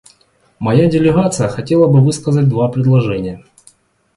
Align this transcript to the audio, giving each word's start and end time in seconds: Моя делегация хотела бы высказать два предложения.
Моя 0.57 0.87
делегация 0.89 1.47
хотела 1.47 1.85
бы 1.85 2.01
высказать 2.03 2.49
два 2.49 2.69
предложения. 2.69 3.45